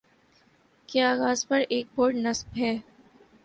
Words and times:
کے 0.89 1.01
آغاز 1.03 1.47
پر 1.47 1.61
ایک 1.69 1.87
بورڈ 1.95 2.15
نصب 2.17 2.57
ہے 2.57 2.75